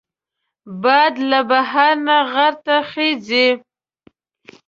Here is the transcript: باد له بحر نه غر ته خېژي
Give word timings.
باد 0.81 1.13
له 1.29 1.39
بحر 1.51 1.93
نه 2.07 2.17
غر 2.31 2.53
ته 2.65 2.75
خېژي 2.89 3.47